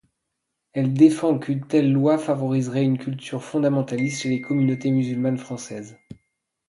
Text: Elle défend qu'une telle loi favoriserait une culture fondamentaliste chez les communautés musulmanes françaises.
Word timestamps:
Elle 0.73 0.95
défend 0.95 1.37
qu'une 1.37 1.67
telle 1.67 1.93
loi 1.93 2.17
favoriserait 2.17 2.83
une 2.85 2.97
culture 2.97 3.43
fondamentaliste 3.43 4.21
chez 4.23 4.29
les 4.29 4.41
communautés 4.41 4.89
musulmanes 4.89 5.37
françaises. 5.37 5.95